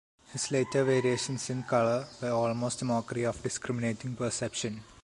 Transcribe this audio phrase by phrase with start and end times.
[0.33, 4.81] His later variations in color were almost a mockery of discriminating perception.